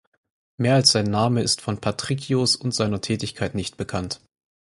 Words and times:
Mehr 0.57 0.73
als 0.73 0.93
sein 0.93 1.05
Name 1.05 1.43
ist 1.43 1.61
von 1.61 1.77
Patrikios 1.79 2.55
und 2.55 2.73
seiner 2.73 3.01
Tätigkeit 3.01 3.53
nicht 3.53 3.77
bekannt. 3.77 4.19